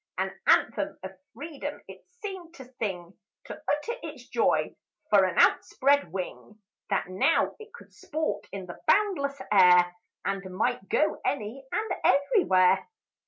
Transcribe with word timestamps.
An 0.17 0.31
anthem 0.47 0.97
of 1.03 1.11
freedom 1.35 1.79
it 1.87 2.03
seemed 2.23 2.55
to 2.55 2.65
sing; 2.79 3.15
To 3.45 3.53
utter 3.53 3.99
its 4.01 4.27
joy 4.29 4.75
for 5.11 5.25
an 5.25 5.37
outspread 5.37 6.11
wing, 6.11 6.57
That 6.89 7.07
now 7.09 7.55
it 7.59 7.71
could 7.71 7.93
sport 7.93 8.47
in 8.51 8.65
the 8.65 8.79
boundless 8.87 9.39
air, 9.51 9.95
And 10.25 10.55
might 10.57 10.89
go 10.89 11.21
any 11.23 11.63
and 11.71 11.91
every 12.03 12.45
where. 12.45 12.83